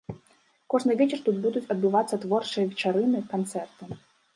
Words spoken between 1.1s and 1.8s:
тут будуць